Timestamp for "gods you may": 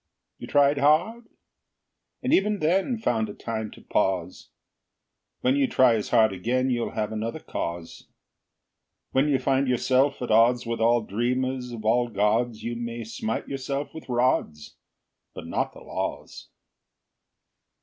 12.09-13.03